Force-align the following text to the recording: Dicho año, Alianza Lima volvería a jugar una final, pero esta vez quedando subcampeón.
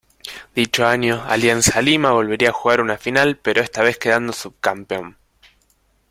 Dicho 0.55 0.87
año, 0.87 1.23
Alianza 1.27 1.79
Lima 1.79 2.11
volvería 2.11 2.49
a 2.49 2.53
jugar 2.53 2.81
una 2.81 2.97
final, 2.97 3.37
pero 3.37 3.61
esta 3.61 3.83
vez 3.83 3.99
quedando 3.99 4.33
subcampeón. 4.33 5.15